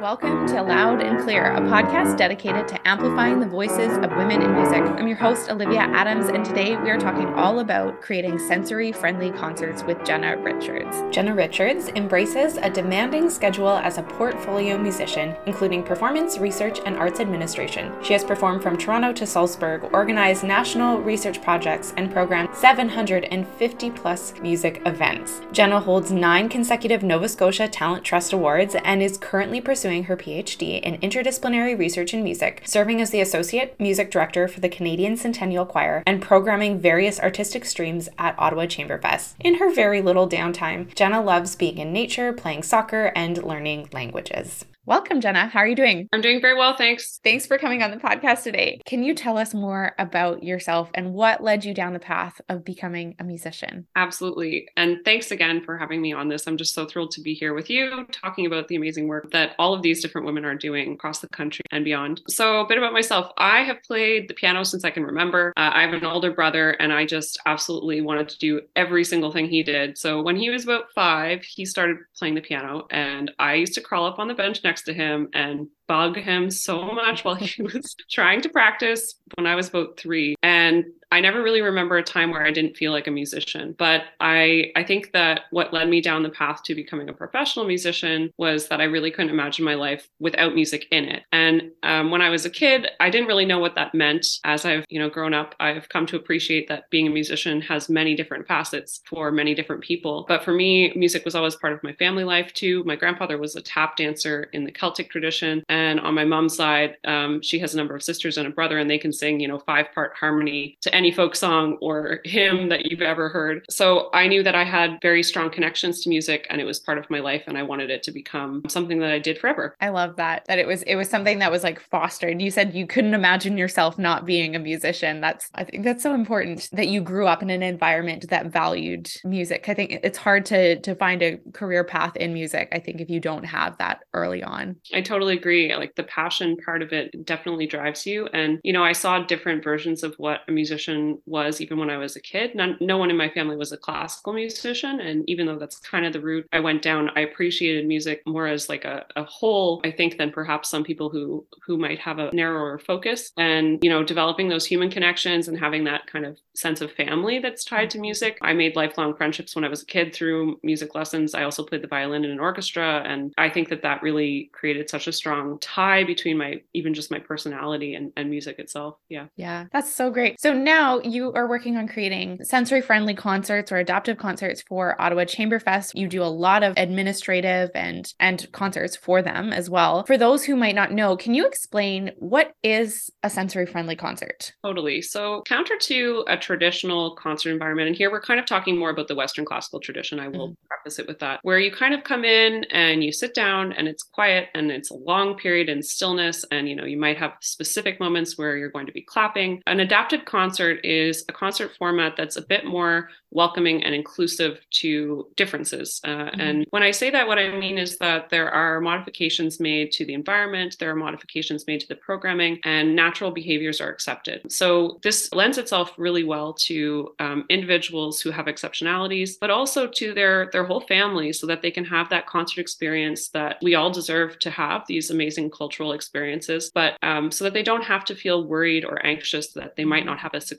[0.00, 4.54] Welcome to Loud and Clear, a podcast dedicated to amplifying the voices of women in
[4.54, 4.80] music.
[4.82, 9.32] I'm your host, Olivia Adams, and today we are talking all about creating sensory friendly
[9.32, 11.02] concerts with Jenna Richards.
[11.12, 17.18] Jenna Richards embraces a demanding schedule as a portfolio musician, including performance, research, and arts
[17.18, 17.92] administration.
[18.00, 24.32] She has performed from Toronto to Salzburg, organized national research projects, and programmed 750 plus
[24.40, 25.40] music events.
[25.50, 30.18] Jenna holds nine consecutive Nova Scotia Talent Trust Awards and is currently pursuing pursuing her
[30.18, 35.16] PhD in interdisciplinary research in music, serving as the Associate Music Director for the Canadian
[35.16, 39.32] Centennial Choir, and programming various artistic streams at Ottawa Chamberfest.
[39.40, 44.66] In her very little downtime, Jenna loves being in nature, playing soccer, and learning languages.
[44.88, 45.48] Welcome, Jenna.
[45.48, 46.08] How are you doing?
[46.14, 47.20] I'm doing very well, thanks.
[47.22, 48.80] Thanks for coming on the podcast today.
[48.86, 52.64] Can you tell us more about yourself and what led you down the path of
[52.64, 53.86] becoming a musician?
[53.96, 54.66] Absolutely.
[54.78, 56.48] And thanks again for having me on this.
[56.48, 59.54] I'm just so thrilled to be here with you, talking about the amazing work that
[59.58, 62.22] all of these different women are doing across the country and beyond.
[62.26, 65.52] So, a bit about myself I have played the piano since I can remember.
[65.58, 69.32] Uh, I have an older brother, and I just absolutely wanted to do every single
[69.32, 69.98] thing he did.
[69.98, 73.82] So, when he was about five, he started playing the piano, and I used to
[73.82, 77.34] crawl up on the bench next next to him and bug him so much while
[77.34, 80.36] he was trying to practice when I was about three.
[80.42, 84.02] And I never really remember a time where I didn't feel like a musician, but
[84.20, 88.32] I I think that what led me down the path to becoming a professional musician
[88.36, 91.24] was that I really couldn't imagine my life without music in it.
[91.32, 94.26] And um, when I was a kid, I didn't really know what that meant.
[94.44, 97.88] As I've you know grown up, I've come to appreciate that being a musician has
[97.88, 100.26] many different facets for many different people.
[100.28, 102.84] But for me, music was always part of my family life too.
[102.84, 106.96] My grandfather was a tap dancer in the Celtic tradition, and on my mom's side,
[107.04, 109.48] um, she has a number of sisters and a brother, and they can sing you
[109.48, 113.64] know five part harmony to any folk song or hymn that you've ever heard.
[113.70, 116.98] So I knew that I had very strong connections to music and it was part
[116.98, 119.76] of my life and I wanted it to become something that I did forever.
[119.80, 122.42] I love that that it was it was something that was like fostered.
[122.42, 125.20] You said you couldn't imagine yourself not being a musician.
[125.20, 129.08] That's I think that's so important that you grew up in an environment that valued
[129.24, 129.68] music.
[129.68, 132.70] I think it's hard to to find a career path in music.
[132.72, 134.76] I think if you don't have that early on.
[134.92, 135.72] I totally agree.
[135.76, 139.62] Like the passion part of it definitely drives you and you know I saw different
[139.62, 142.54] versions of what a musician musician was even when I was a kid.
[142.54, 145.00] None, no one in my family was a classical musician.
[145.00, 148.46] And even though that's kind of the route I went down, I appreciated music more
[148.46, 152.18] as like a, a whole, I think, than perhaps some people who who might have
[152.18, 153.32] a narrower focus.
[153.36, 157.38] And, you know, developing those human connections and having that kind of sense of family
[157.38, 158.38] that's tied to music.
[158.42, 161.34] I made lifelong friendships when I was a kid through music lessons.
[161.34, 163.02] I also played the violin in an orchestra.
[163.06, 167.10] And I think that that really created such a strong tie between my, even just
[167.10, 168.96] my personality and, and music itself.
[169.08, 169.26] Yeah.
[169.36, 169.66] Yeah.
[169.72, 170.40] That's so great.
[170.40, 175.00] So now now you are working on creating sensory friendly concerts or adaptive concerts for
[175.00, 175.96] Ottawa Chamberfest.
[175.96, 180.04] You do a lot of administrative and and concerts for them as well.
[180.04, 184.52] For those who might not know, can you explain what is a sensory friendly concert?
[184.64, 185.02] Totally.
[185.02, 189.08] So counter to a traditional concert environment, and here we're kind of talking more about
[189.08, 190.20] the Western classical tradition.
[190.20, 190.66] I will mm-hmm.
[190.68, 193.88] preface it with that, where you kind of come in and you sit down and
[193.88, 197.32] it's quiet and it's a long period in stillness, and you know you might have
[197.40, 199.60] specific moments where you're going to be clapping.
[199.66, 204.58] An adaptive concert concert is a concert format that's a bit more welcoming and inclusive
[204.70, 206.00] to differences.
[206.02, 206.40] Uh, mm-hmm.
[206.40, 210.06] And when I say that, what I mean is that there are modifications made to
[210.06, 214.50] the environment, there are modifications made to the programming, and natural behaviors are accepted.
[214.50, 220.14] So this lends itself really well to um, individuals who have exceptionalities, but also to
[220.14, 223.90] their their whole family, so that they can have that concert experience that we all
[223.90, 228.14] deserve to have these amazing cultural experiences, but um, so that they don't have to
[228.14, 230.57] feel worried or anxious that they might not have a successful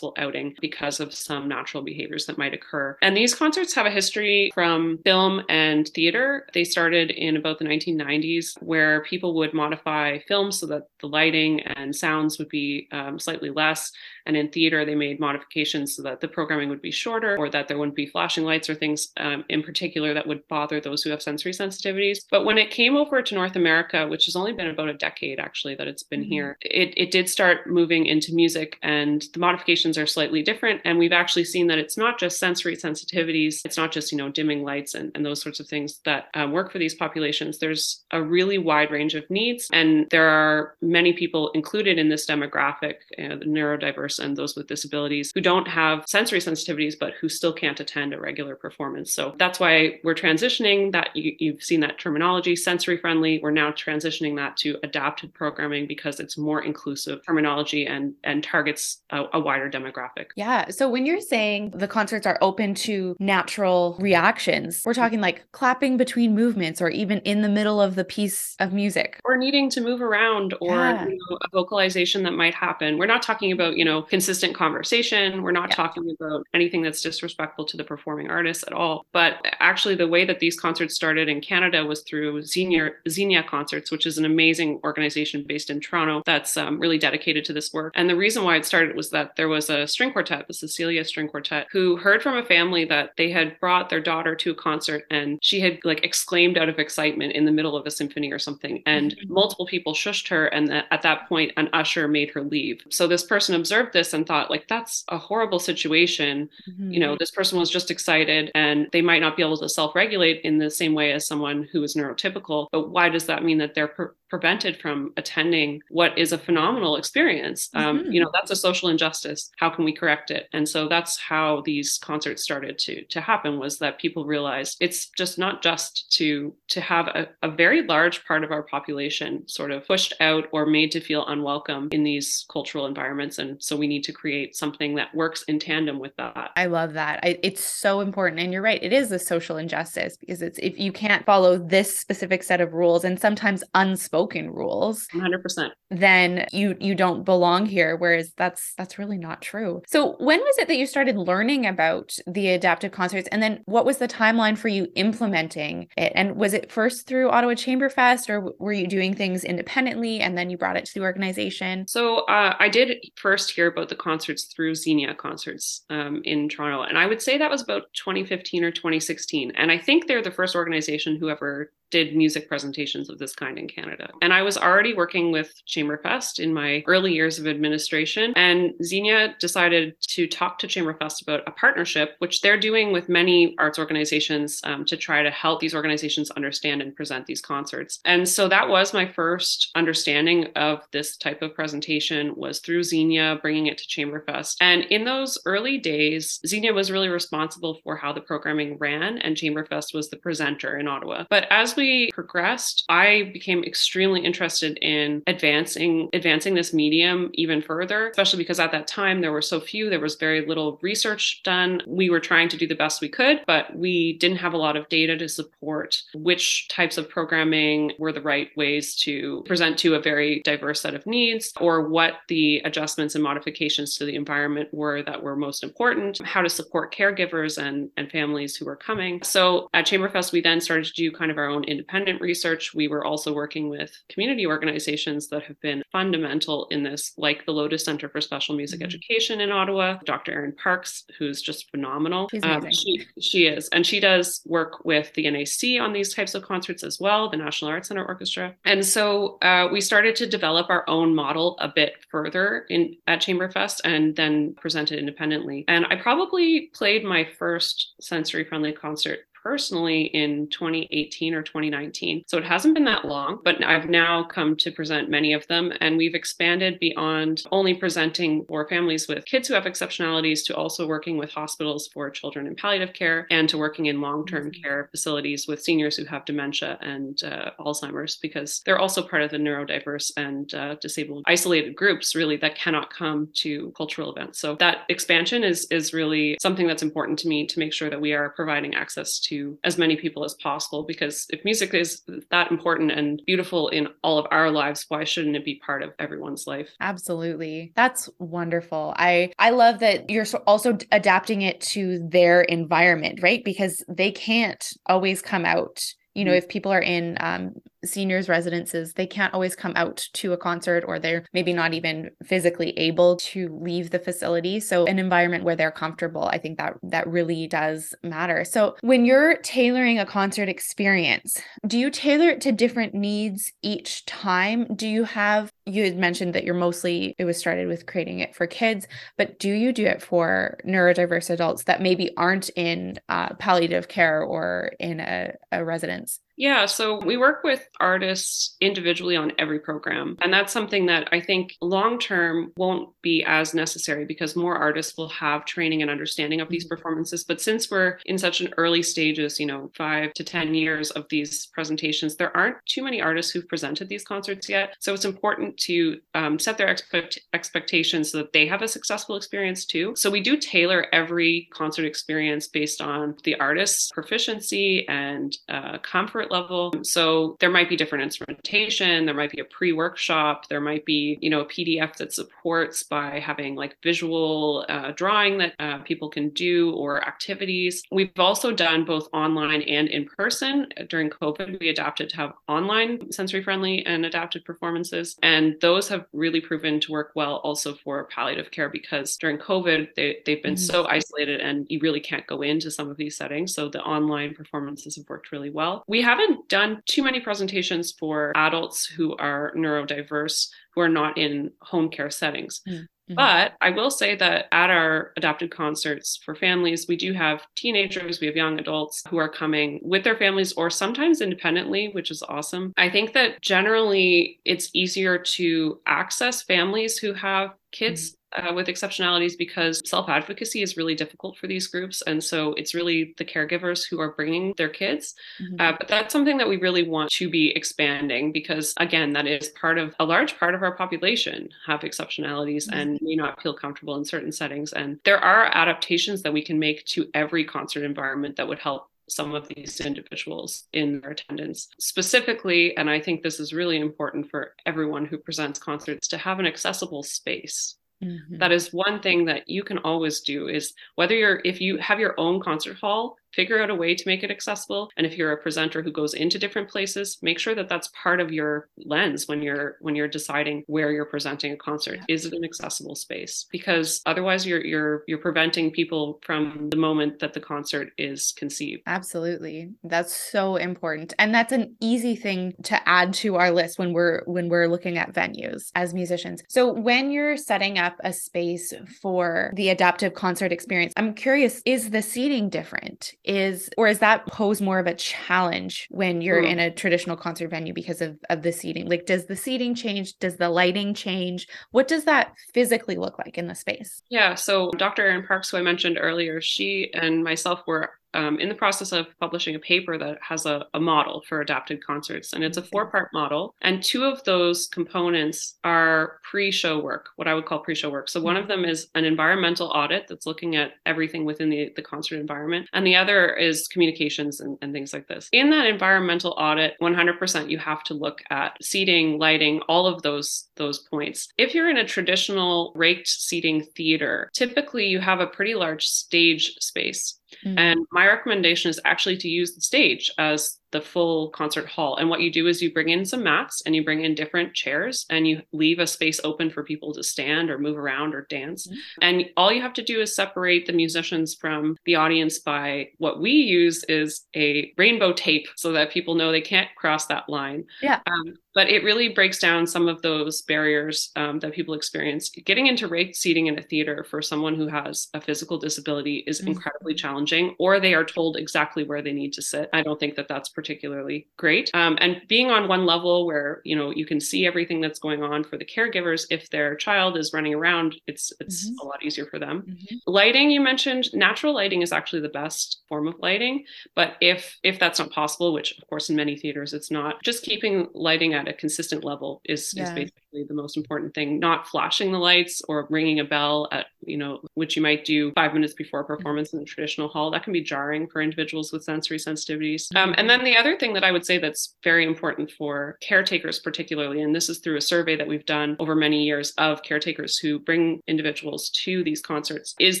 [0.18, 2.96] outing because of some natural behaviors that might occur.
[3.02, 6.46] And these concerts have a history from film and theater.
[6.54, 11.60] They started in about the 1990s, where people would modify films so that the lighting
[11.60, 13.92] and sounds would be um, slightly less.
[14.28, 17.66] And in theater, they made modifications so that the programming would be shorter or that
[17.66, 21.10] there wouldn't be flashing lights or things um, in particular that would bother those who
[21.10, 22.18] have sensory sensitivities.
[22.30, 25.40] But when it came over to North America, which has only been about a decade
[25.40, 26.30] actually that it's been mm-hmm.
[26.30, 30.82] here, it, it did start moving into music and the modifications are slightly different.
[30.84, 34.28] And we've actually seen that it's not just sensory sensitivities, it's not just, you know,
[34.28, 37.58] dimming lights and, and those sorts of things that um, work for these populations.
[37.58, 39.68] There's a really wide range of needs.
[39.72, 44.56] And there are many people included in this demographic, you know, the neurodiverse and those
[44.56, 49.12] with disabilities who don't have sensory sensitivities, but who still can't attend a regular performance.
[49.12, 51.10] So that's why we're transitioning that.
[51.14, 53.40] You, have seen that terminology, sensory friendly.
[53.42, 59.02] We're now transitioning that to adapted programming because it's more inclusive terminology and, and targets
[59.10, 60.26] a, a wider demographic.
[60.36, 60.68] Yeah.
[60.68, 65.96] So when you're saying the concerts are open to natural reactions, we're talking like clapping
[65.96, 69.20] between movements or even in the middle of the piece of music.
[69.24, 71.06] Or needing to move around or yeah.
[71.06, 72.98] you know, a vocalization that might happen.
[72.98, 75.42] We're not talking about, you know, consistent conversation.
[75.42, 75.76] We're not yeah.
[75.76, 79.06] talking about anything that's disrespectful to the performing artists at all.
[79.12, 83.90] But actually the way that these concerts started in Canada was through Xenia, Xenia Concerts,
[83.90, 87.92] which is an amazing organization based in Toronto that's um, really dedicated to this work.
[87.96, 91.04] And the reason why it started was that there was a string quartet, the Cecilia
[91.04, 94.54] String Quartet, who heard from a family that they had brought their daughter to a
[94.54, 98.32] concert and she had like exclaimed out of excitement in the middle of a symphony
[98.32, 98.82] or something.
[98.86, 99.32] And mm-hmm.
[99.32, 100.46] multiple people shushed her.
[100.46, 102.82] And at that point, an usher made her leave.
[102.90, 106.48] So this person observed this and thought, like, that's a horrible situation.
[106.68, 106.92] Mm-hmm.
[106.92, 109.94] You know, this person was just excited and they might not be able to self
[109.94, 112.68] regulate in the same way as someone who is neurotypical.
[112.72, 116.96] But why does that mean that they're per- prevented from attending what is a phenomenal
[116.96, 117.70] experience.
[117.74, 118.12] Um, mm-hmm.
[118.12, 119.50] You know, that's a social injustice.
[119.58, 120.48] How can we correct it?
[120.52, 123.58] And so that's how these concerts started to to happen.
[123.58, 128.24] Was that people realized it's just not just to to have a, a very large
[128.26, 132.46] part of our population sort of pushed out or made to feel unwelcome in these
[132.50, 136.50] cultural environments, and so we need to create something that works in tandem with that.
[136.56, 137.20] I love that.
[137.22, 138.82] I, it's so important, and you're right.
[138.82, 142.72] It is a social injustice because it's if you can't follow this specific set of
[142.72, 148.98] rules and sometimes unspoken rules 100% then you you don't belong here whereas that's that's
[148.98, 153.28] really not true so when was it that you started learning about the adaptive concerts
[153.32, 157.30] and then what was the timeline for you implementing it and was it first through
[157.30, 161.00] ottawa chamberfest or were you doing things independently and then you brought it to the
[161.00, 166.48] organization so uh, i did first hear about the concerts through xenia concerts um, in
[166.48, 170.22] toronto and i would say that was about 2015 or 2016 and i think they're
[170.22, 174.10] the first organization who ever did music presentations of this kind in Canada.
[174.20, 178.32] And I was already working with Chamberfest in my early years of administration.
[178.36, 183.54] And Xenia decided to talk to Chamberfest about a partnership, which they're doing with many
[183.58, 188.00] arts organizations um, to try to help these organizations understand and present these concerts.
[188.04, 193.38] And so that was my first understanding of this type of presentation was through Xenia,
[193.40, 194.56] bringing it to Chamberfest.
[194.60, 199.36] And in those early days, Xenia was really responsible for how the programming ran, and
[199.36, 201.24] Chamberfest was the presenter in Ottawa.
[201.28, 208.08] But as we progressed, I became extremely interested in advancing advancing this medium even further,
[208.08, 211.82] especially because at that time there were so few, there was very little research done.
[211.86, 214.76] We were trying to do the best we could, but we didn't have a lot
[214.76, 219.94] of data to support which types of programming were the right ways to present to
[219.94, 224.68] a very diverse set of needs or what the adjustments and modifications to the environment
[224.72, 229.22] were that were most important, how to support caregivers and, and families who were coming.
[229.22, 232.74] So at Chamberfest, we then started to do kind of our own independent research.
[232.74, 237.52] We were also working with community organizations that have been fundamental in this, like the
[237.52, 238.86] Lotus Centre for Special Music mm-hmm.
[238.86, 240.32] Education in Ottawa, Dr.
[240.32, 242.28] Erin Parks, who's just phenomenal.
[242.42, 243.68] Um, she, she is.
[243.68, 247.36] And she does work with the NAC on these types of concerts as well, the
[247.36, 248.54] National Arts Center Orchestra.
[248.64, 253.20] And so uh, we started to develop our own model a bit further in at
[253.38, 255.64] Chamberfest and then presented independently.
[255.68, 262.22] And I probably played my first sensory friendly concert personally in 2018 or 2019.
[262.26, 265.72] So it hasn't been that long, but I've now come to present many of them.
[265.80, 270.86] And we've expanded beyond only presenting for families with kids who have exceptionalities to also
[270.86, 274.62] working with hospitals for children in palliative care and to working in long term mm-hmm.
[274.62, 279.30] care facilities with seniors who have dementia and uh, Alzheimer's, because they're also part of
[279.30, 284.38] the neurodiverse and uh, disabled isolated groups, really, that cannot come to cultural events.
[284.38, 288.02] So that expansion is, is really something that's important to me to make sure that
[288.02, 292.50] we are providing access to as many people as possible because if music is that
[292.50, 296.46] important and beautiful in all of our lives why shouldn't it be part of everyone's
[296.46, 296.70] life?
[296.80, 297.72] Absolutely.
[297.76, 298.94] That's wonderful.
[298.96, 303.44] I i love that you're also adapting it to their environment right?
[303.44, 305.80] Because they can't always come out
[306.18, 306.38] you know, mm-hmm.
[306.38, 307.54] if people are in um,
[307.84, 312.10] seniors residences, they can't always come out to a concert or they're maybe not even
[312.24, 314.60] physically able to leave the facility.
[314.60, 318.44] So an environment where they're comfortable, I think that that really does matter.
[318.44, 324.04] So when you're tailoring a concert experience, do you tailor it to different needs each
[324.06, 324.66] time?
[324.74, 328.34] Do you have you had mentioned that you're mostly it was started with creating it
[328.34, 333.34] for kids but do you do it for neurodiverse adults that maybe aren't in uh,
[333.34, 339.32] palliative care or in a, a residence yeah, so we work with artists individually on
[339.38, 340.16] every program.
[340.22, 344.96] And that's something that I think long term won't be as necessary because more artists
[344.96, 346.76] will have training and understanding of these mm-hmm.
[346.76, 347.24] performances.
[347.24, 351.06] But since we're in such an early stages, you know, five to 10 years of
[351.10, 354.76] these presentations, there aren't too many artists who've presented these concerts yet.
[354.78, 359.16] So it's important to um, set their expect- expectations so that they have a successful
[359.16, 359.94] experience too.
[359.96, 366.30] So we do tailor every concert experience based on the artist's proficiency and uh, comfort
[366.30, 366.72] level.
[366.82, 371.30] So there might be different instrumentation, there might be a pre-workshop, there might be, you
[371.30, 376.30] know, a PDF that supports by having like visual uh, drawing that uh, people can
[376.30, 377.82] do or activities.
[377.90, 380.68] We've also done both online and in person.
[380.88, 385.16] During COVID, we adapted to have online sensory friendly and adapted performances.
[385.22, 389.94] And those have really proven to work well also for palliative care because during COVID,
[389.96, 390.72] they, they've been mm-hmm.
[390.72, 393.54] so isolated and you really can't go into some of these settings.
[393.54, 395.84] So the online performances have worked really well.
[395.88, 401.18] We have haven't done too many presentations for adults who are neurodiverse who are not
[401.18, 402.60] in home care settings.
[402.68, 402.86] Mm.
[403.08, 403.14] Mm-hmm.
[403.14, 408.20] But I will say that at our adapted concerts for families, we do have teenagers,
[408.20, 412.22] we have young adults who are coming with their families or sometimes independently, which is
[412.28, 412.72] awesome.
[412.76, 419.36] I think that generally it's easier to access families who have kids uh, with exceptionalities
[419.36, 422.02] because self advocacy is really difficult for these groups.
[422.02, 425.14] And so it's really the caregivers who are bringing their kids.
[425.42, 425.60] Mm-hmm.
[425.60, 429.48] Uh, but that's something that we really want to be expanding because, again, that is
[429.50, 432.78] part of a large part of our population have exceptionalities mm-hmm.
[432.78, 434.72] and may not feel comfortable in certain settings.
[434.72, 438.88] And there are adaptations that we can make to every concert environment that would help
[439.08, 441.68] some of these individuals in their attendance.
[441.80, 446.38] Specifically, and I think this is really important for everyone who presents concerts to have
[446.38, 448.38] an accessible space Mm-hmm.
[448.38, 451.98] That is one thing that you can always do is whether you're if you have
[451.98, 454.90] your own concert hall figure out a way to make it accessible.
[454.96, 458.20] And if you're a presenter who goes into different places make sure that that's part
[458.20, 462.00] of your lens when you're when you're deciding where you're presenting a concert.
[462.08, 463.46] Is it an accessible space?
[463.50, 468.82] Because otherwise you're you're you're preventing people from the moment that the concert is conceived.
[468.86, 469.70] Absolutely.
[469.84, 471.14] That's so important.
[471.18, 474.98] And that's an easy thing to add to our list when we're when we're looking
[474.98, 476.42] at venues as musicians.
[476.48, 481.90] So when you're setting up a space for the adaptive concert experience i'm curious is
[481.90, 486.50] the seating different is or is that pose more of a challenge when you're mm.
[486.50, 488.88] in a traditional concert venue because of, of the seating?
[488.88, 490.18] Like does the seating change?
[490.18, 491.46] Does the lighting change?
[491.70, 494.02] What does that physically look like in the space?
[494.08, 498.48] Yeah so dr erin parks who i mentioned earlier she and myself were um, in
[498.48, 502.42] the process of publishing a paper that has a, a model for adapted concerts, and
[502.42, 503.54] it's a four part model.
[503.62, 507.90] And two of those components are pre show work, what I would call pre show
[507.90, 508.08] work.
[508.08, 511.82] So, one of them is an environmental audit that's looking at everything within the, the
[511.82, 515.28] concert environment, and the other is communications and, and things like this.
[515.32, 520.48] In that environmental audit, 100% you have to look at seating, lighting, all of those,
[520.56, 521.28] those points.
[521.36, 526.54] If you're in a traditional raked seating theater, typically you have a pretty large stage
[526.60, 527.58] space Mm-hmm.
[527.58, 531.96] And my recommendation is actually to use the stage as the full concert hall.
[531.96, 534.54] And what you do is you bring in some mats and you bring in different
[534.54, 538.26] chairs and you leave a space open for people to stand or move around or
[538.28, 538.66] dance.
[538.66, 538.98] Mm-hmm.
[539.02, 543.20] And all you have to do is separate the musicians from the audience by what
[543.20, 547.64] we use is a rainbow tape so that people know they can't cross that line.
[547.82, 548.00] Yeah.
[548.06, 552.28] Um, but it really breaks down some of those barriers um, that people experience.
[552.44, 556.40] Getting into raked seating in a theater for someone who has a physical disability is
[556.40, 556.48] mm-hmm.
[556.48, 559.70] incredibly challenging, or they are told exactly where they need to sit.
[559.72, 561.70] I don't think that that's particularly great.
[561.72, 565.22] Um, and being on one level where you know you can see everything that's going
[565.22, 568.84] on for the caregivers, if their child is running around, it's it's mm-hmm.
[568.84, 569.62] a lot easier for them.
[569.62, 569.96] Mm-hmm.
[570.08, 573.66] Lighting, you mentioned, natural lighting is actually the best form of lighting.
[573.94, 577.44] But if if that's not possible, which of course in many theaters it's not, just
[577.44, 579.84] keeping lighting at a consistent level is, yeah.
[579.84, 581.38] is basically the most important thing.
[581.38, 585.32] Not flashing the lights or ringing a bell at, you know, which you might do
[585.32, 587.30] five minutes before a performance in a traditional hall.
[587.30, 589.94] That can be jarring for individuals with sensory sensitivities.
[589.96, 593.58] Um, and then the other thing that I would say that's very important for caretakers,
[593.58, 597.38] particularly, and this is through a survey that we've done over many years of caretakers
[597.38, 600.00] who bring individuals to these concerts, is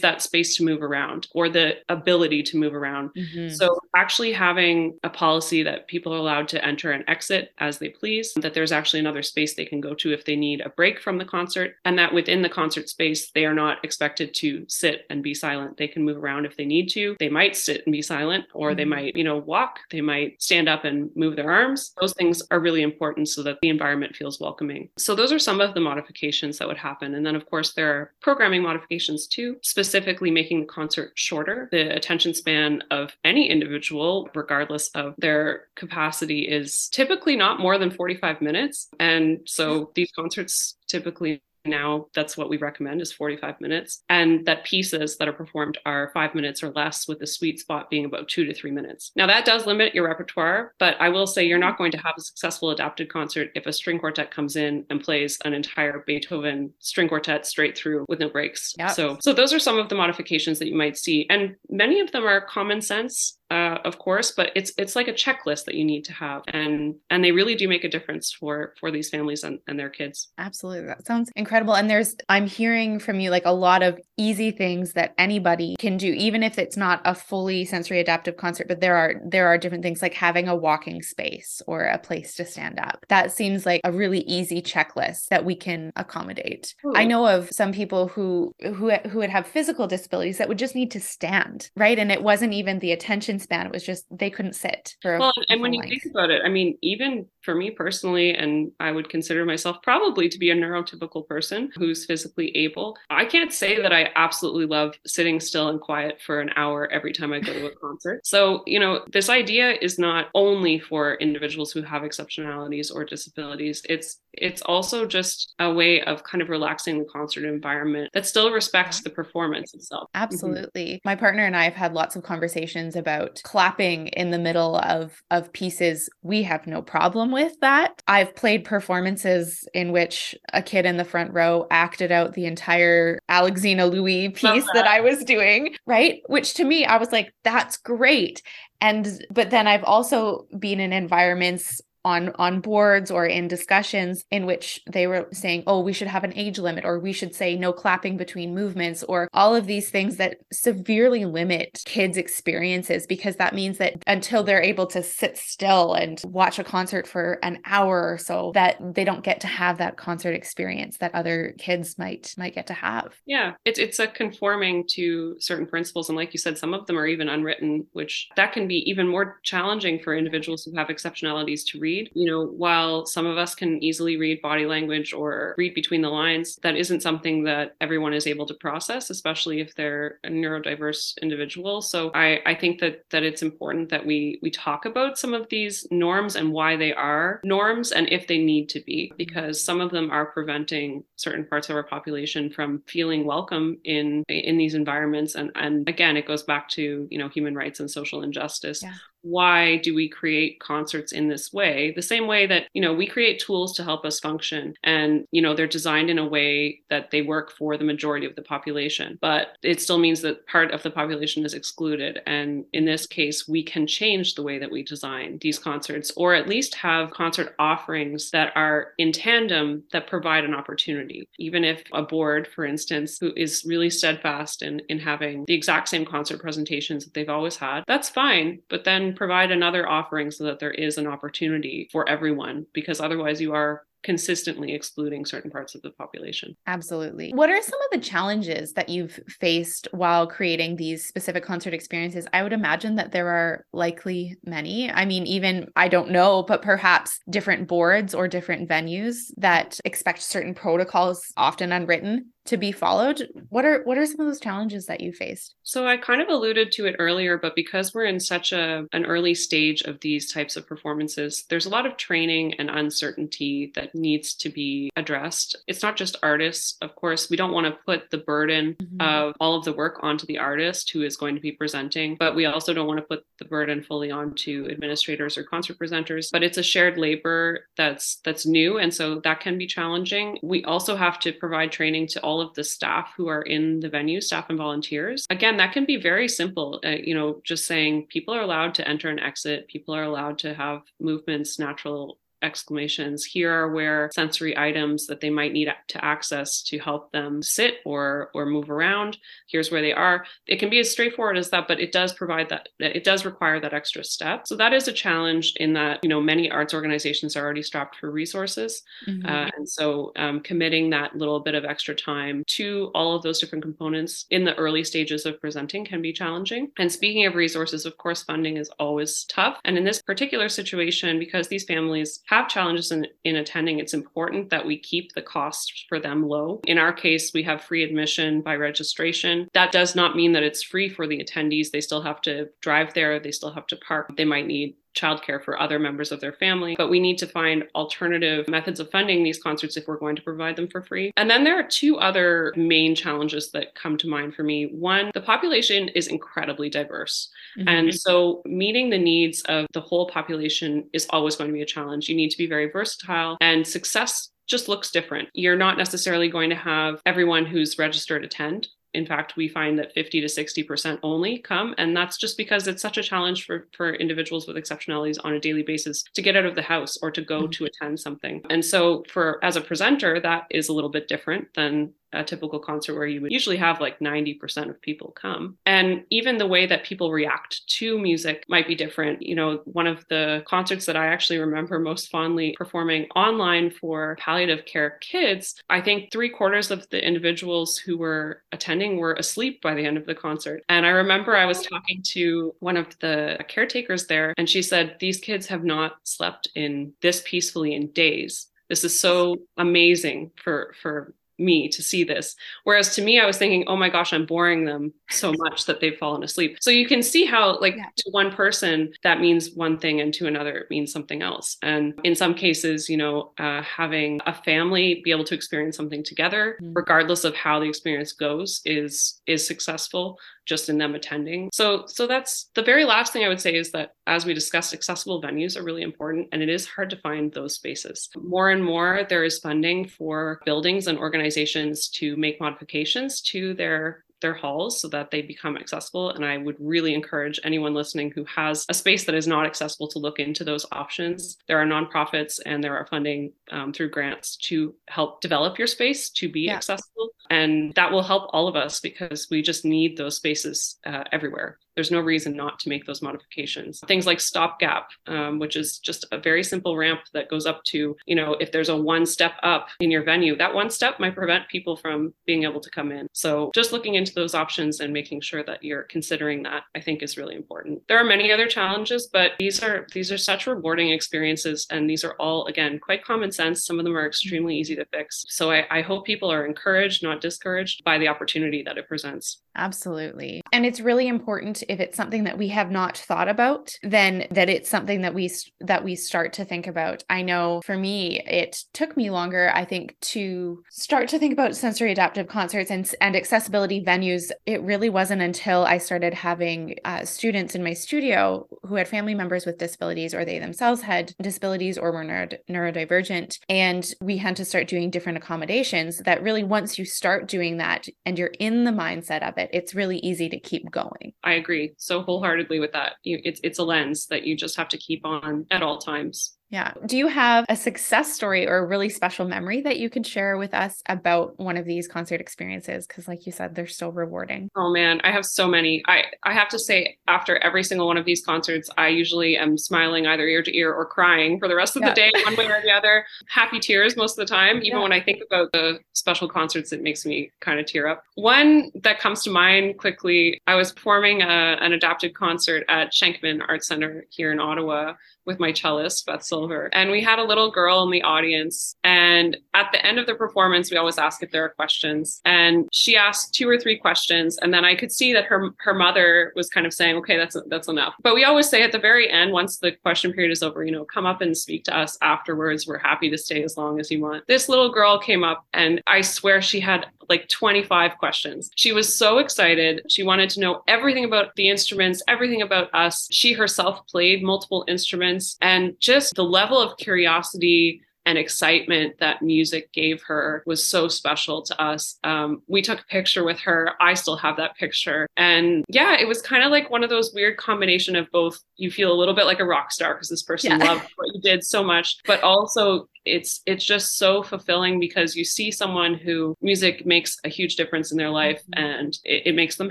[0.00, 3.10] that space to move around or the ability to move around.
[3.14, 3.54] Mm-hmm.
[3.54, 7.88] So actually having a policy that people are allowed to enter and exit as they
[7.88, 11.00] please that there's actually another space they can go to if they need a break
[11.00, 15.06] from the concert, and that within the concert space, they are not expected to sit
[15.10, 15.76] and be silent.
[15.76, 17.16] They can move around if they need to.
[17.18, 18.76] They might sit and be silent, or mm-hmm.
[18.76, 19.80] they might, you know, walk.
[19.90, 21.92] They might stand up and move their arms.
[22.00, 24.88] Those things are really important so that the environment feels welcoming.
[24.98, 27.14] So those are some of the modifications that would happen.
[27.14, 31.68] And then, of course, there are programming modifications too, specifically making the concert shorter.
[31.70, 37.90] The attention span of any individual, regardless of their capacity, is typically not more than
[37.90, 38.88] 45 minutes.
[38.98, 44.02] And so these concerts typically now that's what we recommend is 45 minutes.
[44.08, 47.90] And that pieces that are performed are five minutes or less with the sweet spot
[47.90, 49.12] being about two to three minutes.
[49.16, 52.14] Now that does limit your repertoire but i will say you're not going to have
[52.16, 56.72] a successful adapted concert if a string quartet comes in and plays an entire beethoven
[56.78, 58.74] string quartet straight through with no breaks.
[58.78, 58.90] Yep.
[58.90, 61.26] so so those are some of the modifications that you might see.
[61.30, 65.12] And many of them are common sense uh, of course but it's it's like a
[65.12, 66.42] checklist that you need to have.
[66.48, 69.88] And and they really do make a difference for for these families and, and their
[69.88, 70.28] kids.
[70.38, 70.86] Absolutely.
[70.86, 71.74] That sounds incredible.
[71.74, 75.96] And there's i'm hearing from you like a lot of easy things that anybody can
[75.96, 79.58] do even if it's not a fully sensory adaptive concert but there are there are
[79.58, 83.04] different things like having a walking space or a place to stand up.
[83.08, 86.74] That seems like a really easy checklist that we can accommodate.
[86.84, 86.92] Ooh.
[86.94, 90.74] i know of some people who who who would have physical disabilities that would just
[90.74, 91.98] need to stand right?
[91.98, 93.66] And it wasn't even the attention attention span.
[93.66, 95.18] It was just they couldn't sit for.
[95.18, 98.92] Well, and when you think about it, I mean, even for me personally, and I
[98.92, 102.96] would consider myself probably to be a neurotypical person who's physically able.
[103.10, 107.12] I can't say that I absolutely love sitting still and quiet for an hour every
[107.12, 108.26] time I go to a concert.
[108.26, 113.82] So, you know, this idea is not only for individuals who have exceptionalities or disabilities.
[113.88, 118.52] It's it's also just a way of kind of relaxing the concert environment that still
[118.52, 120.04] respects the performance itself.
[120.14, 120.22] Mm-hmm.
[120.22, 120.86] Absolutely.
[120.86, 121.08] Mm-hmm.
[121.08, 125.22] My partner and I have had lots of conversations about clapping in the middle of
[125.30, 126.08] of pieces.
[126.22, 128.02] We have no problem with that.
[128.06, 133.18] I've played performances in which a kid in the front row acted out the entire
[133.28, 134.72] Alexina Louie piece that.
[134.74, 136.20] that I was doing, right?
[136.26, 138.42] Which to me I was like that's great
[138.80, 144.46] and but then i've also been in environments on on boards or in discussions in
[144.46, 147.56] which they were saying oh we should have an age limit or we should say
[147.56, 153.36] no clapping between movements or all of these things that severely limit kids experiences because
[153.36, 157.58] that means that until they're able to sit still and watch a concert for an
[157.64, 161.98] hour or so that they don't get to have that concert experience that other kids
[161.98, 163.14] might might get to have.
[163.26, 166.98] Yeah it's it's a conforming to certain principles and like you said some of them
[166.98, 171.62] are even unwritten which that can be even more challenging for individuals who have exceptionalities
[171.66, 172.10] to read read.
[172.14, 176.10] You know, while some of us can easily read body language or read between the
[176.10, 181.20] lines, that isn't something that everyone is able to process, especially if they're a neurodiverse
[181.22, 181.80] individual.
[181.82, 185.48] So I, I think that that it's important that we we talk about some of
[185.48, 189.80] these norms and why they are norms and if they need to be, because some
[189.80, 194.74] of them are preventing certain parts of our population from feeling welcome in in these
[194.74, 195.34] environments.
[195.34, 198.82] And and again, it goes back to you know human rights and social injustice.
[198.82, 198.92] Yeah
[199.28, 201.92] why do we create concerts in this way?
[201.94, 205.42] The same way that you know we create tools to help us function and you
[205.42, 209.18] know they're designed in a way that they work for the majority of the population
[209.20, 212.20] but it still means that part of the population is excluded.
[212.26, 216.34] And in this case we can change the way that we design these concerts or
[216.34, 221.28] at least have concert offerings that are in tandem that provide an opportunity.
[221.38, 225.88] Even if a board for instance who is really steadfast in in having the exact
[225.88, 228.60] same concert presentations that they've always had that's fine.
[228.68, 233.40] But then provide another offering so that there is an opportunity for everyone because otherwise
[233.40, 236.56] you are consistently excluding certain parts of the population.
[236.66, 237.32] Absolutely.
[237.32, 242.26] What are some of the challenges that you've faced while creating these specific concert experiences?
[242.32, 244.90] I would imagine that there are likely many.
[244.90, 250.22] I mean, even I don't know, but perhaps different boards or different venues that expect
[250.22, 254.86] certain protocols, often unwritten, to be followed what are what are some of those challenges
[254.86, 255.54] that you faced?
[255.62, 259.04] So i kind of alluded to it earlier but because we're in such a an
[259.04, 263.94] early stage of these types of performances there's a lot of training and uncertainty that
[263.94, 265.56] needs to be addressed.
[265.66, 267.30] It's not just artists of course.
[267.30, 269.00] We don't want to put the burden mm-hmm.
[269.00, 272.34] of all of the work onto the artist who is going to be presenting but
[272.34, 276.30] we also don't want to put the burden fully onto administrators or concert presenters.
[276.32, 280.38] But it's a shared labor that's that's new and so that can be challenging.
[280.42, 283.80] We also have to provide training to all all of the staff who are in
[283.80, 285.26] the venue, staff and volunteers.
[285.30, 286.80] Again, that can be very simple.
[286.84, 290.38] Uh, you know, just saying people are allowed to enter and exit, people are allowed
[290.38, 293.24] to have movements, natural exclamations.
[293.24, 297.76] Here are where sensory items that they might need to access to help them sit
[297.84, 299.18] or or move around.
[299.48, 300.24] Here's where they are.
[300.46, 303.60] It can be as straightforward as that, but it does provide that it does require
[303.60, 304.46] that extra step.
[304.46, 307.96] So that is a challenge in that you know many arts organizations are already strapped
[307.96, 309.26] for resources, mm-hmm.
[309.26, 313.40] uh, and so um, committing that little bit of extra time to all of those
[313.40, 316.70] different components in the early stages of presenting can be challenging.
[316.78, 319.58] And speaking of resources, of course, funding is always tough.
[319.64, 324.50] And in this particular situation, because these families have challenges in, in attending, it's important
[324.50, 326.60] that we keep the costs for them low.
[326.66, 329.48] In our case, we have free admission by registration.
[329.54, 331.70] That does not mean that it's free for the attendees.
[331.70, 335.42] They still have to drive there, they still have to park, they might need childcare
[335.42, 336.74] for other members of their family.
[336.76, 340.22] But we need to find alternative methods of funding these concerts if we're going to
[340.22, 341.12] provide them for free.
[341.16, 344.66] And then there are two other main challenges that come to mind for me.
[344.66, 347.28] One, the population is incredibly diverse.
[347.58, 347.68] Mm-hmm.
[347.68, 351.66] And so meeting the needs of the whole population is always going to be a
[351.66, 352.08] challenge.
[352.08, 355.28] You need to be very versatile and success just looks different.
[355.34, 359.92] You're not necessarily going to have everyone who's registered attend in fact, we find that
[359.92, 361.74] 50 to 60% only come.
[361.78, 365.40] And that's just because it's such a challenge for, for individuals with exceptionalities on a
[365.40, 367.50] daily basis to get out of the house or to go mm-hmm.
[367.50, 368.42] to attend something.
[368.48, 372.58] And so for as a presenter, that is a little bit different than a typical
[372.58, 375.56] concert where you would usually have like 90% of people come.
[375.66, 379.22] And even the way that people react to music might be different.
[379.22, 384.16] You know, one of the concerts that I actually remember most fondly performing online for
[384.18, 389.60] palliative care kids, I think three quarters of the individuals who were attending were asleep
[389.62, 390.62] by the end of the concert.
[390.68, 394.96] And I remember I was talking to one of the caretakers there, and she said,
[395.00, 400.74] These kids have not slept in this peacefully in days this is so amazing for
[400.82, 402.36] for me to see this.
[402.64, 405.80] Whereas to me, I was thinking, oh my gosh, I'm boring them so much that
[405.80, 406.58] they've fallen asleep.
[406.60, 407.86] So you can see how, like, yeah.
[407.96, 411.56] to one person, that means one thing, and to another, it means something else.
[411.62, 416.02] And in some cases, you know, uh, having a family be able to experience something
[416.02, 416.74] together, mm-hmm.
[416.74, 421.50] regardless of how the experience goes, is is successful just in them attending.
[421.52, 424.72] So so that's the very last thing I would say is that as we discussed
[424.72, 428.08] accessible venues are really important and it is hard to find those spaces.
[428.16, 434.04] More and more there is funding for buildings and organizations to make modifications to their
[434.20, 436.10] their halls so that they become accessible.
[436.10, 439.88] And I would really encourage anyone listening who has a space that is not accessible
[439.88, 441.36] to look into those options.
[441.46, 446.10] There are nonprofits and there are funding um, through grants to help develop your space
[446.10, 446.56] to be yeah.
[446.56, 447.10] accessible.
[447.30, 451.58] And that will help all of us because we just need those spaces uh, everywhere
[451.78, 453.78] there's no reason not to make those modifications.
[453.86, 457.96] Things like stopgap, um, which is just a very simple ramp that goes up to,
[458.04, 461.14] you know, if there's a one step up in your venue, that one step might
[461.14, 463.06] prevent people from being able to come in.
[463.12, 467.00] So just looking into those options and making sure that you're considering that, I think
[467.00, 467.80] is really important.
[467.86, 472.02] There are many other challenges, but these are these are such rewarding experiences, and these
[472.02, 473.64] are all again quite common sense.
[473.64, 475.24] Some of them are extremely easy to fix.
[475.28, 479.42] So I, I hope people are encouraged, not discouraged, by the opportunity that it presents.
[479.54, 480.40] Absolutely.
[480.52, 484.48] And it's really important if it's something that we have not thought about, then that
[484.48, 487.02] it's something that we that we start to think about.
[487.10, 491.56] I know for me it took me longer I think to start to think about
[491.56, 494.30] sensory adaptive concerts and and accessibility venues.
[494.46, 499.14] It really wasn't until I started having uh, students in my studio who had family
[499.14, 504.36] members with disabilities or they themselves had disabilities or were neuro- neurodivergent and we had
[504.36, 508.64] to start doing different accommodations that really once you start doing that and you're in
[508.64, 511.12] the mindset of it it, it's really easy to keep going.
[511.24, 512.94] I agree so wholeheartedly with that.
[513.02, 516.37] You, it's it's a lens that you just have to keep on at all times.
[516.50, 516.72] Yeah.
[516.86, 520.38] Do you have a success story or a really special memory that you can share
[520.38, 522.86] with us about one of these concert experiences?
[522.86, 524.48] Because, like you said, they're so rewarding.
[524.56, 525.82] Oh man, I have so many.
[525.86, 529.58] I I have to say, after every single one of these concerts, I usually am
[529.58, 531.90] smiling either ear to ear or crying for the rest of yeah.
[531.90, 533.04] the day, one way or the other.
[533.28, 534.58] Happy tears most of the time.
[534.58, 534.82] Even yeah.
[534.82, 538.04] when I think about the special concerts, it makes me kind of tear up.
[538.14, 543.42] One that comes to mind quickly, I was performing a, an adapted concert at Shenkman
[543.46, 544.94] Art Center here in Ottawa
[545.28, 546.70] with my cellist, Beth Silver.
[546.72, 548.74] And we had a little girl in the audience.
[548.82, 552.20] And at the end of the performance, we always ask if there are questions.
[552.24, 554.38] And she asked two or three questions.
[554.38, 557.36] And then I could see that her her mother was kind of saying, okay, that's
[557.48, 557.94] that's enough.
[558.02, 560.72] But we always say at the very end, once the question period is over, you
[560.72, 562.66] know, come up and speak to us afterwards.
[562.66, 564.26] We're happy to stay as long as you want.
[564.26, 568.50] This little girl came up and I swear she had like 25 questions.
[568.56, 569.82] She was so excited.
[569.88, 573.08] She wanted to know everything about the instruments, everything about us.
[573.10, 579.70] She herself played multiple instruments and just the level of curiosity and excitement that music
[579.74, 581.98] gave her was so special to us.
[582.04, 583.72] Um, we took a picture with her.
[583.82, 585.06] I still have that picture.
[585.18, 588.70] And yeah, it was kind of like one of those weird combination of both you
[588.70, 590.66] feel a little bit like a rock star because this person yeah.
[590.66, 595.24] loved what you did so much, but also it's it's just so fulfilling because you
[595.24, 598.64] see someone who music makes a huge difference in their life mm-hmm.
[598.64, 599.70] and it, it, makes them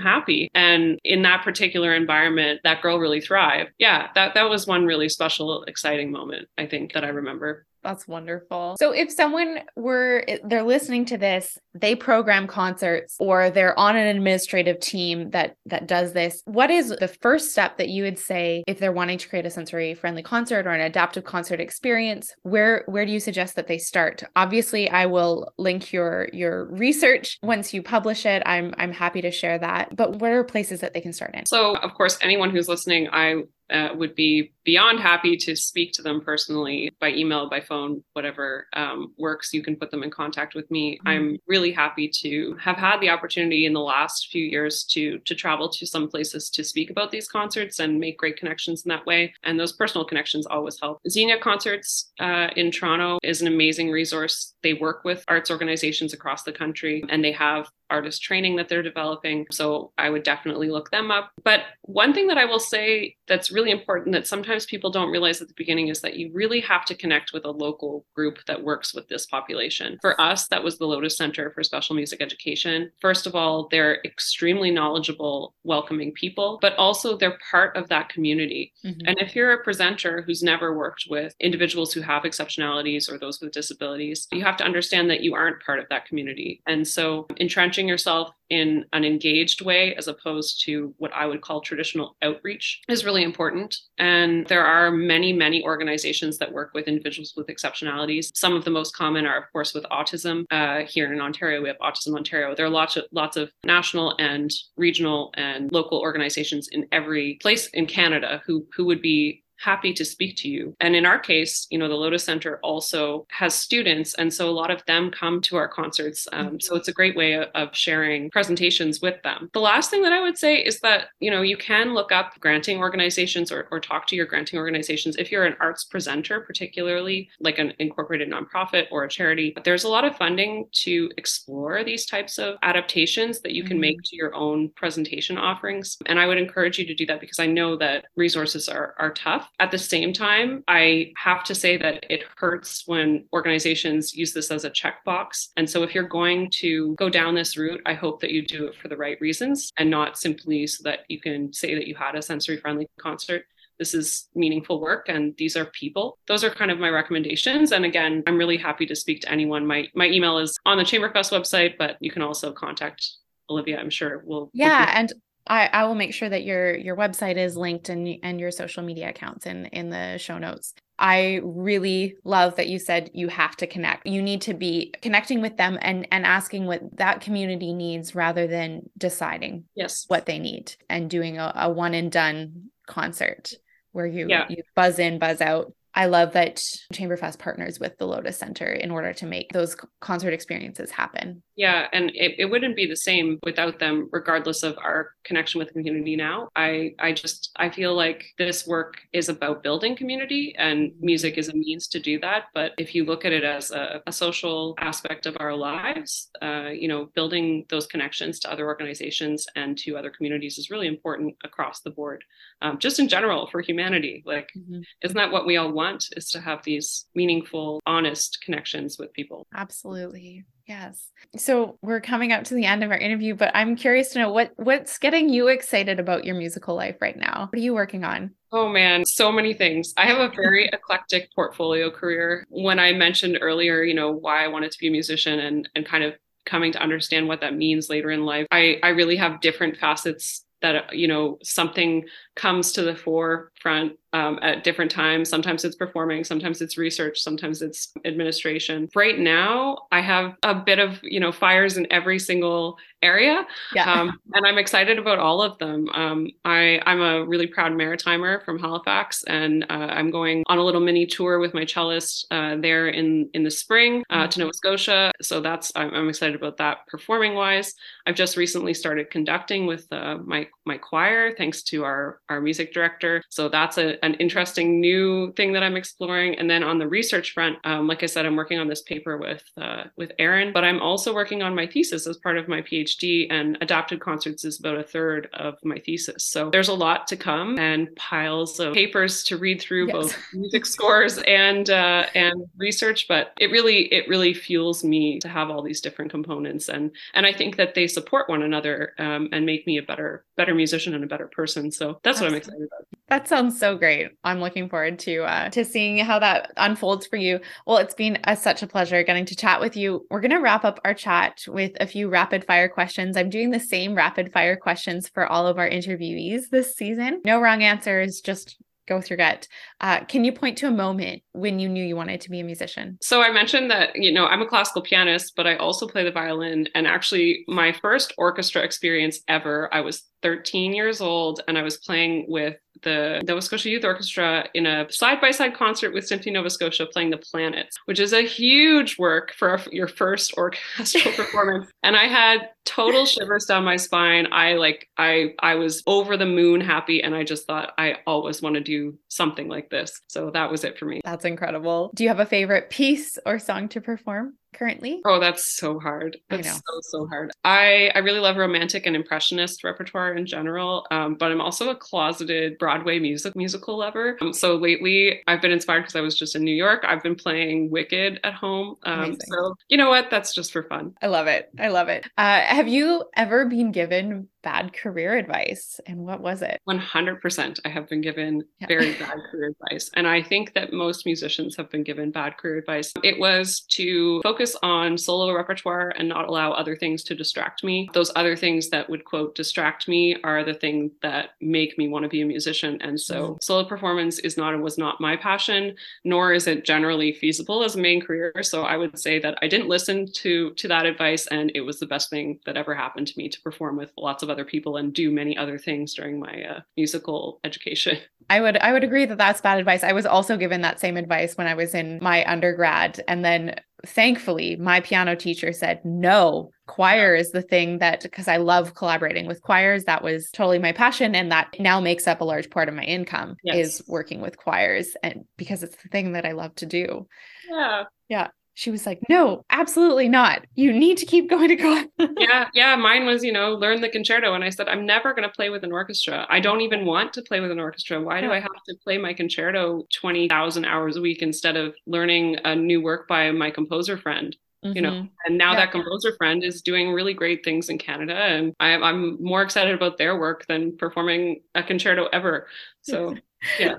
[0.00, 4.86] happy and in that particular environment that girl really thrived yeah that that was one
[4.86, 8.76] really special exciting moment i think that i remember that's wonderful.
[8.78, 14.06] So if someone were they're listening to this, they program concerts or they're on an
[14.08, 18.64] administrative team that that does this, what is the first step that you would say
[18.66, 22.34] if they're wanting to create a sensory friendly concert or an adaptive concert experience?
[22.42, 24.22] Where where do you suggest that they start?
[24.36, 28.42] Obviously, I will link your your research once you publish it.
[28.46, 29.94] I'm I'm happy to share that.
[29.96, 31.46] But what are places that they can start in?
[31.46, 36.02] So, of course, anyone who's listening, I uh, would be beyond happy to speak to
[36.02, 39.54] them personally by email, by phone, whatever um, works.
[39.54, 40.96] You can put them in contact with me.
[40.96, 41.08] Mm-hmm.
[41.08, 45.34] I'm really happy to have had the opportunity in the last few years to to
[45.34, 49.06] travel to some places to speak about these concerts and make great connections in that
[49.06, 49.32] way.
[49.42, 50.98] And those personal connections always help.
[51.08, 54.52] Xenia Concerts uh, in Toronto is an amazing resource.
[54.62, 58.82] They work with arts organizations across the country, and they have artist training that they're
[58.82, 59.46] developing.
[59.50, 61.30] So I would definitely look them up.
[61.42, 65.40] But one thing that I will say that's really important that sometimes people don't realize
[65.40, 68.62] at the beginning is that you really have to connect with a local group that
[68.62, 69.98] works with this population.
[70.00, 72.90] For us, that was the Lotus Centre for Special Music Education.
[73.00, 78.72] First of all, they're extremely knowledgeable, welcoming people, but also they're part of that community.
[78.84, 79.06] Mm-hmm.
[79.06, 83.40] And if you're a presenter who's never worked with individuals who have exceptionalities or those
[83.40, 86.62] with disabilities, you have to understand that you aren't part of that community.
[86.66, 91.60] And so entrenching yourself in an engaged way as opposed to what I would call
[91.60, 93.76] traditional outreach is really important.
[93.98, 98.30] And there are many, many organizations that work with individuals with exceptionalities.
[98.34, 100.44] Some of the most common are, of course, with autism.
[100.50, 102.54] Uh, here in Ontario, we have Autism Ontario.
[102.54, 107.68] There are lots of lots of national and regional and local organizations in every place
[107.68, 110.74] in Canada who who would be happy to speak to you.
[110.80, 114.14] And in our case, you know, the Lotus Centre also has students.
[114.14, 116.28] And so a lot of them come to our concerts.
[116.32, 116.60] Um, mm-hmm.
[116.60, 119.50] so it's a great way of sharing presentations with them.
[119.52, 122.34] The last thing that I would say is that, you know, you can look up
[122.40, 125.16] granting organizations or, or talk to your granting organizations.
[125.16, 129.88] If you're an arts presenter, particularly like an incorporated nonprofit or a charity, there's a
[129.88, 134.10] lot of funding to explore these types of adaptations that you can make mm-hmm.
[134.10, 135.98] to your own presentation offerings.
[136.06, 139.12] And I would encourage you to do that because I know that resources are, are
[139.12, 144.32] tough at the same time, I have to say that it hurts when organizations use
[144.32, 145.48] this as a checkbox.
[145.56, 148.66] And so if you're going to go down this route, I hope that you do
[148.66, 151.94] it for the right reasons and not simply so that you can say that you
[151.94, 153.44] had a sensory friendly concert.
[153.78, 156.18] This is meaningful work and these are people.
[156.26, 157.70] Those are kind of my recommendations.
[157.72, 159.66] And again i'm really happy to speak to anyone.
[159.66, 163.08] My my email is on the chamberfest website but you can also contact
[163.50, 165.12] olivia i'm sure we'll yeah and
[165.48, 168.82] I, I will make sure that your your website is linked and and your social
[168.82, 170.74] media accounts in in the show notes.
[170.98, 174.06] I really love that you said you have to connect.
[174.06, 178.46] You need to be connecting with them and and asking what that community needs rather
[178.46, 183.52] than deciding yes what they need and doing a, a one and done concert
[183.92, 184.46] where you yeah.
[184.48, 185.72] you buzz in, buzz out.
[185.98, 186.62] I love that
[186.94, 191.42] Chamberfest partners with the Lotus Centre in order to make those concert experiences happen.
[191.56, 195.66] Yeah, and it, it wouldn't be the same without them, regardless of our connection with
[195.66, 196.50] the community now.
[196.54, 201.48] I, I just I feel like this work is about building community and music is
[201.48, 202.44] a means to do that.
[202.54, 206.68] But if you look at it as a, a social aspect of our lives, uh,
[206.68, 211.34] you know, building those connections to other organizations and to other communities is really important
[211.42, 212.22] across the board.
[212.60, 214.22] Um, just in general for humanity.
[214.26, 214.80] Like, mm-hmm.
[215.02, 219.46] isn't that what we all want is to have these meaningful, honest connections with people?
[219.54, 220.44] Absolutely.
[220.68, 221.10] Yes.
[221.36, 224.30] So we're coming up to the end of our interview, but I'm curious to know
[224.30, 227.48] what what's getting you excited about your musical life right now.
[227.50, 228.32] What are you working on?
[228.52, 229.94] Oh man, so many things.
[229.96, 232.44] I have a very eclectic portfolio career.
[232.50, 235.86] When I mentioned earlier, you know, why I wanted to be a musician and and
[235.86, 239.40] kind of coming to understand what that means later in life, I I really have
[239.40, 245.28] different facets that you know something comes to the forefront um, at different times.
[245.28, 248.88] Sometimes it's performing, sometimes it's research, sometimes it's administration.
[248.94, 253.92] Right now, I have a bit of you know fires in every single area, yeah.
[253.92, 255.88] um, and I'm excited about all of them.
[255.90, 260.64] Um, I I'm a really proud Maritimer from Halifax, and uh, I'm going on a
[260.64, 264.28] little mini tour with my cellist uh, there in in the spring uh, mm-hmm.
[264.30, 265.12] to Nova Scotia.
[265.20, 267.74] So that's I'm, I'm, excited about that performing wise.
[268.06, 272.72] I've just recently started conducting with uh, my my choir, thanks to our our music
[272.72, 273.22] director.
[273.28, 276.38] So that's a a, an interesting new thing that I'm exploring.
[276.38, 279.16] And then on the research front, um, like I said, I'm working on this paper
[279.16, 282.62] with uh, with Erin, but I'm also working on my thesis as part of my
[282.62, 283.26] PhD.
[283.30, 286.24] And adapted concerts is about a third of my thesis.
[286.24, 289.92] So there's a lot to come and piles of papers to read through, yes.
[289.92, 293.06] both music scores and uh, and research.
[293.08, 297.26] But it really it really fuels me to have all these different components, and and
[297.26, 300.94] I think that they support one another um, and make me a better better musician
[300.94, 301.70] and a better person.
[301.70, 302.97] So that's what I'm excited about.
[303.08, 304.08] That sounds so great.
[304.22, 307.40] I'm looking forward to uh, to seeing how that unfolds for you.
[307.66, 310.06] Well, it's been a, such a pleasure getting to chat with you.
[310.10, 313.16] We're going to wrap up our chat with a few rapid fire questions.
[313.16, 317.22] I'm doing the same rapid fire questions for all of our interviewees this season.
[317.24, 319.46] No wrong answers, just go with your gut.
[319.80, 322.44] Uh, can you point to a moment when you knew you wanted to be a
[322.44, 322.98] musician?
[323.00, 326.10] So I mentioned that, you know, I'm a classical pianist, but I also play the
[326.10, 326.68] violin.
[326.74, 331.76] And actually, my first orchestra experience ever, I was 13 years old and I was
[331.76, 336.32] playing with the Nova Scotia Youth Orchestra in a side by side concert with Symphony
[336.32, 341.70] Nova Scotia playing the planets, which is a huge work for your first orchestral performance.
[341.82, 344.28] And I had total shivers down my spine.
[344.32, 347.02] I like, I, I was over the moon happy.
[347.02, 350.00] And I just thought I always want to do something like this.
[350.08, 351.00] So that was it for me.
[351.04, 351.90] That's incredible.
[351.94, 354.34] Do you have a favorite piece or song to perform?
[354.52, 355.00] currently?
[355.04, 356.18] Oh, that's so hard.
[356.28, 357.32] That's so so hard.
[357.44, 361.76] I I really love romantic and impressionist repertoire in general, um, but I'm also a
[361.76, 364.16] closeted Broadway music musical lover.
[364.20, 366.84] Um, so lately, I've been inspired because I was just in New York.
[366.86, 368.76] I've been playing Wicked at home.
[368.84, 370.10] Um, so you know what?
[370.10, 370.94] That's just for fun.
[371.02, 371.50] I love it.
[371.58, 372.06] I love it.
[372.16, 377.68] Uh, have you ever been given bad career advice and what was it 100% i
[377.68, 378.66] have been given yeah.
[378.68, 382.58] very bad career advice and i think that most musicians have been given bad career
[382.58, 387.64] advice it was to focus on solo repertoire and not allow other things to distract
[387.64, 391.88] me those other things that would quote distract me are the things that make me
[391.88, 393.36] want to be a musician and so mm-hmm.
[393.42, 395.74] solo performance is not and was not my passion
[396.04, 399.48] nor is it generally feasible as a main career so i would say that i
[399.48, 403.06] didn't listen to to that advice and it was the best thing that ever happened
[403.06, 405.94] to me to perform with lots of of other people and do many other things
[405.94, 407.98] during my uh, musical education.
[408.30, 409.82] I would I would agree that that's bad advice.
[409.82, 413.56] I was also given that same advice when I was in my undergrad and then
[413.86, 419.26] thankfully my piano teacher said no choir is the thing that because i love collaborating
[419.28, 422.68] with choirs that was totally my passion and that now makes up a large part
[422.68, 423.54] of my income yes.
[423.54, 427.06] is working with choirs and because it's the thing that i love to do
[427.48, 428.26] yeah yeah
[428.58, 430.44] she was like, no, absolutely not.
[430.56, 431.86] You need to keep going to class.
[432.18, 432.48] yeah.
[432.52, 432.74] Yeah.
[432.74, 434.34] Mine was, you know, learn the concerto.
[434.34, 436.26] And I said, I'm never going to play with an orchestra.
[436.28, 438.02] I don't even want to play with an orchestra.
[438.02, 442.38] Why do I have to play my concerto 20,000 hours a week instead of learning
[442.44, 444.36] a new work by my composer friend?
[444.64, 444.74] Mm-hmm.
[444.74, 445.06] you know mm-hmm.
[445.24, 445.60] and now yeah.
[445.60, 449.72] that composer friend is doing really great things in canada and I, i'm more excited
[449.72, 452.48] about their work than performing a concerto ever
[452.82, 453.14] so
[453.60, 453.76] yeah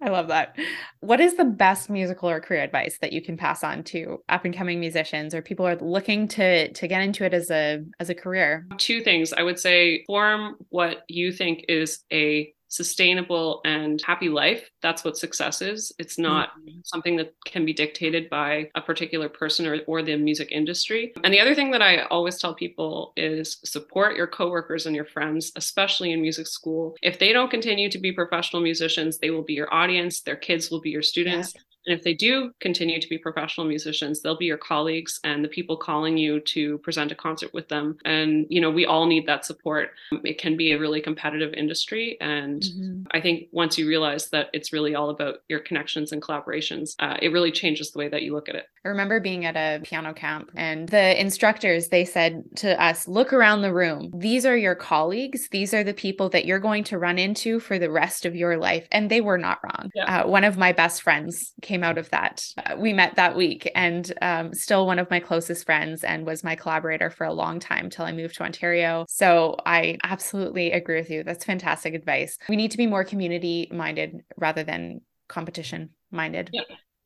[0.00, 0.56] I love that.
[1.00, 4.44] What is the best musical or career advice that you can pass on to up
[4.44, 8.08] and coming musicians or people are looking to to get into it as a as
[8.08, 8.66] a career?
[8.78, 9.32] Two things.
[9.32, 14.70] I would say form what you think is a sustainable and happy life.
[14.82, 15.92] That's what success is.
[15.98, 16.80] It's not mm-hmm.
[16.84, 21.12] something that can be dictated by a particular person or, or the music industry.
[21.24, 25.06] And the other thing that I always tell people is support your coworkers and your
[25.06, 26.94] friends, especially in music school.
[27.02, 30.70] If they don't continue to be professional musicians, they will be your audience, their kids
[30.70, 31.52] will be your students.
[31.54, 31.62] Yeah.
[31.86, 35.48] And if they do continue to be professional musicians, they'll be your colleagues and the
[35.48, 37.96] people calling you to present a concert with them.
[38.04, 39.90] And, you know, we all need that support.
[40.24, 42.16] It can be a really competitive industry.
[42.20, 43.02] And mm-hmm.
[43.12, 47.16] I think once you realize that it's really all about your connections and collaborations, uh,
[47.22, 48.66] it really changes the way that you look at it.
[48.84, 53.32] I remember being at a piano camp and the instructors, they said to us, look
[53.32, 54.10] around the room.
[54.14, 55.48] These are your colleagues.
[55.50, 58.56] These are the people that you're going to run into for the rest of your
[58.56, 58.86] life.
[58.92, 59.90] And they were not wrong.
[59.94, 60.22] Yeah.
[60.22, 62.44] Uh, one of my best friends came out of that.
[62.56, 66.42] Uh, we met that week and um, still one of my closest friends and was
[66.42, 69.04] my collaborator for a long time till I moved to Ontario.
[69.06, 71.22] So I absolutely agree with you.
[71.22, 72.38] That's fantastic advice.
[72.48, 76.50] We need to be more community minded rather than competition minded.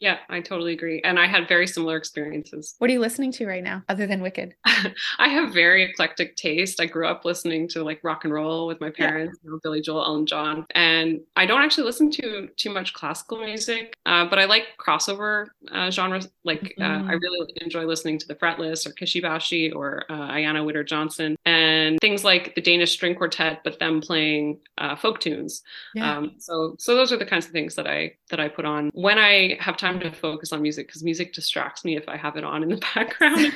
[0.02, 1.00] Yeah, I totally agree.
[1.04, 2.74] And I had very similar experiences.
[2.78, 4.52] What are you listening to right now other than Wicked?
[4.64, 6.80] I have very eclectic taste.
[6.80, 9.46] I grew up listening to like rock and roll with my parents, yeah.
[9.46, 10.66] you know, Billy Joel, Elton John.
[10.74, 15.46] And I don't actually listen to too much classical music, uh, but I like crossover
[15.70, 16.28] uh, genres.
[16.42, 16.82] Like mm-hmm.
[16.82, 17.20] uh, I mm.
[17.20, 22.00] really enjoy listening to the Fretless or Kishi Bashi or uh, Ayanna Witter Johnson and
[22.00, 25.62] things like the Danish String Quartet, but them playing uh, folk tunes.
[25.94, 26.16] Yeah.
[26.16, 28.90] Um, so so those are the kinds of things that I that I put on
[28.94, 32.16] when I have time time to focus on music because music distracts me if I
[32.16, 33.52] have it on in the background.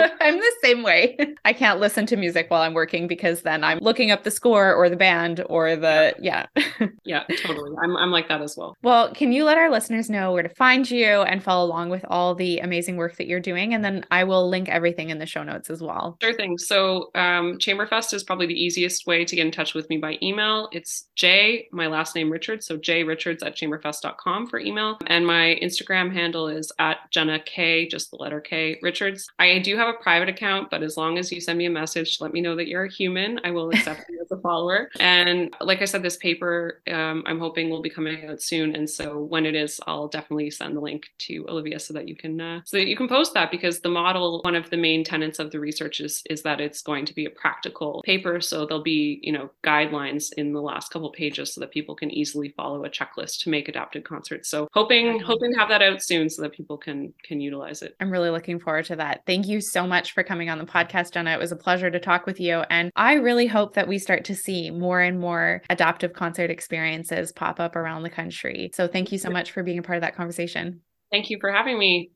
[0.20, 1.16] I'm the same way.
[1.44, 4.74] I can't listen to music while I'm working because then I'm looking up the score
[4.74, 6.46] or the band or the yeah.
[7.04, 7.72] yeah, totally.
[7.82, 8.76] I'm I'm like that as well.
[8.82, 12.04] Well, can you let our listeners know where to find you and follow along with
[12.08, 13.74] all the amazing work that you're doing?
[13.74, 16.16] And then I will link everything in the show notes as well.
[16.22, 16.58] Sure thing.
[16.58, 20.18] So um, Chamberfest is probably the easiest way to get in touch with me by
[20.22, 20.68] email.
[20.72, 22.66] It's J, my last name Richards.
[22.66, 24.98] So J Richards at chamberfest.com for email.
[25.06, 29.28] And my Instagram handle is at Jenna K, just the letter K Richards.
[29.38, 32.18] I do have a private account, but as long as you send me a message,
[32.20, 33.40] let me know that you're a human.
[33.44, 34.90] I will accept you as a follower.
[35.00, 38.74] And like I said, this paper um, I'm hoping will be coming out soon.
[38.74, 42.16] And so when it is, I'll definitely send the link to Olivia so that you
[42.16, 45.04] can uh, so that you can post that because the model, one of the main
[45.04, 48.40] tenets of the research is is that it's going to be a practical paper.
[48.40, 52.10] So there'll be you know guidelines in the last couple pages so that people can
[52.10, 54.48] easily follow a checklist to make adapted concerts.
[54.48, 57.94] So hoping hoping to have that out soon so that people can can utilize it.
[58.00, 59.22] I'm really looking forward to that.
[59.26, 61.32] Thank you so much for coming on the podcast, Jenna.
[61.32, 62.62] It was a pleasure to talk with you.
[62.70, 67.32] And I really hope that we start to see more and more adaptive concert experiences
[67.32, 68.70] pop up around the country.
[68.74, 70.80] So thank you so much for being a part of that conversation.
[71.10, 72.10] Thank you for having me.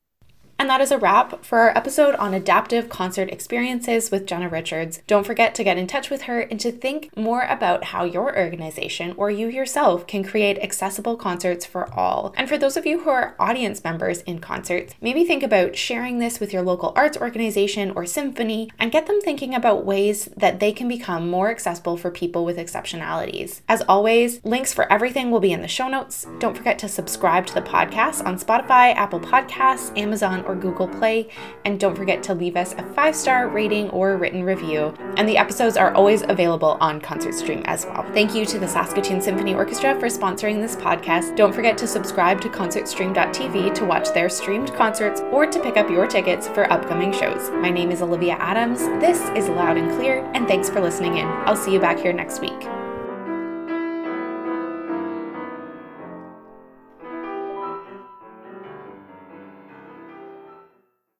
[0.60, 5.00] And that is a wrap for our episode on adaptive concert experiences with Jenna Richards.
[5.06, 8.38] Don't forget to get in touch with her and to think more about how your
[8.38, 12.34] organization or you yourself can create accessible concerts for all.
[12.36, 16.18] And for those of you who are audience members in concerts, maybe think about sharing
[16.18, 20.60] this with your local arts organization or symphony and get them thinking about ways that
[20.60, 23.62] they can become more accessible for people with exceptionalities.
[23.66, 26.26] As always, links for everything will be in the show notes.
[26.38, 31.28] Don't forget to subscribe to the podcast on Spotify, Apple Podcasts, Amazon, or Google Play.
[31.64, 34.94] And don't forget to leave us a five star rating or written review.
[35.16, 38.02] And the episodes are always available on Concert Stream as well.
[38.12, 41.36] Thank you to the Saskatoon Symphony Orchestra for sponsoring this podcast.
[41.36, 45.88] Don't forget to subscribe to concertstream.tv to watch their streamed concerts or to pick up
[45.88, 47.50] your tickets for upcoming shows.
[47.50, 48.80] My name is Olivia Adams.
[49.00, 51.26] This is Loud and Clear, and thanks for listening in.
[51.26, 52.79] I'll see you back here next week.